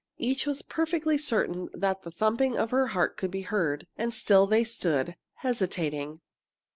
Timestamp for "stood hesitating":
4.63-6.21